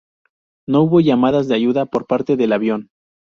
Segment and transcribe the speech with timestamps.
[0.67, 2.89] No hubo llamadas de ayuda por parte del avión.